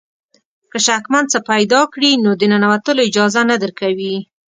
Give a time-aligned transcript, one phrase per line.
[0.71, 4.15] که شکمن څه پیدا کړي نو د ننوتلو اجازه نه درکوي.